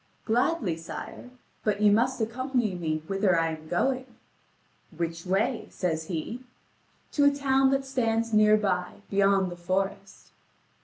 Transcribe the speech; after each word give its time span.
"Gladly, 0.25 0.77
sire: 0.77 1.29
but 1.63 1.79
you 1.79 1.91
must 1.91 2.19
accompany 2.19 2.73
me 2.73 3.03
whither 3.05 3.39
I 3.39 3.49
am 3.49 3.67
going." 3.67 4.07
"Which 4.97 5.27
way?" 5.27 5.67
says 5.69 6.05
he. 6.05 6.41
"To 7.11 7.25
a 7.25 7.29
town 7.31 7.69
that 7.69 7.85
stands 7.85 8.33
near 8.33 8.57
by, 8.57 8.93
beyond 9.11 9.51
the 9.51 9.55
forest." 9.55 10.31